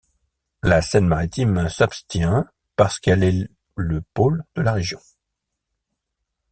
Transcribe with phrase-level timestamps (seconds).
[0.63, 4.99] La Seine-Maritime s'abstient parce qu'elle est le pôle de la région.